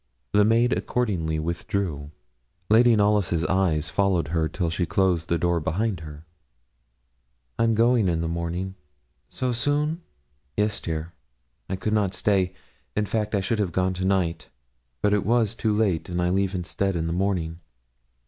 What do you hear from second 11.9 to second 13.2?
not stay; in